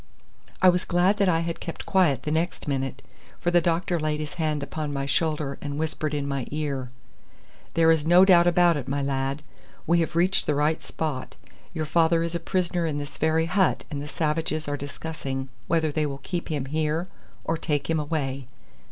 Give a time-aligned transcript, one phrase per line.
[0.63, 3.03] I was glad that I had kept quiet the next minute,
[3.39, 6.89] for the doctor laid his hand upon my shoulder and whispered in my ear:
[7.75, 9.43] "There is no doubt about it, my lad.
[9.85, 11.35] We have reached the right spot.
[11.71, 15.91] Your father is a prisoner in this very hut, and the savages are discussing whether
[15.91, 17.07] they will keep him here
[17.43, 18.47] or take him away."